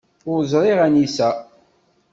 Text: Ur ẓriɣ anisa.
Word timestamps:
Ur 0.31 0.39
ẓriɣ 0.51 0.79
anisa. 0.85 1.29